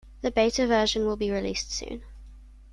The 0.21 0.31
Beta 0.31 0.65
version 0.65 1.05
will 1.05 1.15
be 1.15 1.29
released 1.29 1.71
soon. 1.71 2.01